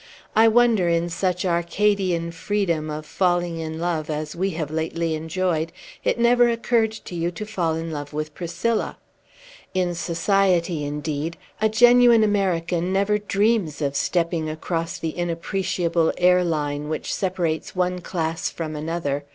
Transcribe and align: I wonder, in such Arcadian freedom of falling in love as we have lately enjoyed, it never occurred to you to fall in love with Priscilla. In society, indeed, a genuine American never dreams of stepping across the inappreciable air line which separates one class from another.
I 0.35 0.47
wonder, 0.47 0.89
in 0.89 1.09
such 1.09 1.45
Arcadian 1.45 2.31
freedom 2.31 2.89
of 2.89 3.05
falling 3.05 3.59
in 3.59 3.77
love 3.77 4.09
as 4.09 4.35
we 4.35 4.49
have 4.57 4.71
lately 4.71 5.13
enjoyed, 5.13 5.71
it 6.03 6.17
never 6.17 6.49
occurred 6.49 6.91
to 6.91 7.13
you 7.13 7.29
to 7.29 7.45
fall 7.45 7.75
in 7.75 7.91
love 7.91 8.11
with 8.11 8.33
Priscilla. 8.33 8.97
In 9.75 9.93
society, 9.93 10.83
indeed, 10.85 11.37
a 11.61 11.69
genuine 11.69 12.23
American 12.23 12.91
never 12.91 13.19
dreams 13.19 13.79
of 13.79 13.95
stepping 13.95 14.49
across 14.49 14.97
the 14.97 15.11
inappreciable 15.15 16.13
air 16.17 16.43
line 16.43 16.89
which 16.89 17.13
separates 17.13 17.75
one 17.75 17.99
class 18.01 18.49
from 18.49 18.75
another. 18.75 19.23